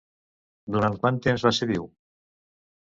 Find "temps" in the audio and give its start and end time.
1.27-1.47